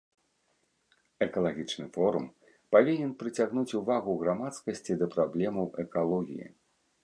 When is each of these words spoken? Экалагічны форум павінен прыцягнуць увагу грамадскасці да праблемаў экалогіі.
Экалагічны 1.25 1.85
форум 1.97 2.25
павінен 2.75 3.11
прыцягнуць 3.19 3.77
увагу 3.83 4.11
грамадскасці 4.25 4.91
да 5.03 5.13
праблемаў 5.15 5.65
экалогіі. 5.85 6.47